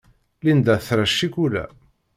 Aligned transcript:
Linda 0.43 0.75
tra 0.85 1.05
ccikula. 1.13 1.63